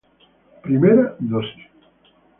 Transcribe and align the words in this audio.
Primera 0.63 1.05
dosis 1.19 1.67